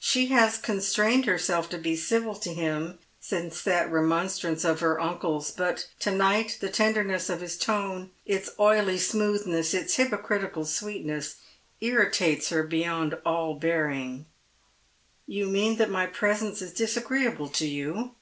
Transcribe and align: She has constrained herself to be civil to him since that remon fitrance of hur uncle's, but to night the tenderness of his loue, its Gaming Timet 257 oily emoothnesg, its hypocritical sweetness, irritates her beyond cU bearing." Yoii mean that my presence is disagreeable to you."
She 0.00 0.26
has 0.32 0.58
constrained 0.58 1.24
herself 1.26 1.68
to 1.70 1.78
be 1.78 1.94
civil 1.94 2.34
to 2.34 2.52
him 2.52 2.98
since 3.20 3.62
that 3.62 3.88
remon 3.88 4.24
fitrance 4.26 4.68
of 4.68 4.80
hur 4.80 4.98
uncle's, 4.98 5.52
but 5.52 5.86
to 6.00 6.10
night 6.10 6.56
the 6.60 6.68
tenderness 6.68 7.30
of 7.30 7.40
his 7.42 7.54
loue, 7.68 8.10
its 8.26 8.48
Gaming 8.48 8.56
Timet 8.56 8.56
257 8.56 8.66
oily 9.38 9.62
emoothnesg, 9.62 9.74
its 9.74 9.94
hypocritical 9.94 10.64
sweetness, 10.64 11.36
irritates 11.80 12.48
her 12.48 12.64
beyond 12.64 13.14
cU 13.24 13.54
bearing." 13.60 14.26
Yoii 15.28 15.48
mean 15.48 15.76
that 15.76 15.90
my 15.90 16.06
presence 16.06 16.60
is 16.60 16.72
disagreeable 16.72 17.48
to 17.48 17.66
you." 17.68 18.16